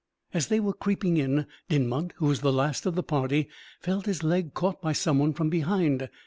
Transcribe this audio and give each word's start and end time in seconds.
As 0.33 0.47
they 0.47 0.59
were 0.59 0.73
creeping 0.73 1.17
in, 1.17 1.45
Dinmont, 1.69 2.13
who 2.15 2.25
was 2.25 2.43
last 2.43 2.87
of 2.87 2.95
the 2.95 3.03
party, 3.03 3.47
felt 3.79 4.07
his 4.07 4.23
leg 4.23 4.55
caught 4.55 4.81
by 4.81 4.93
someone 4.93 5.31
from 5.31 5.51
behind. 5.51 6.09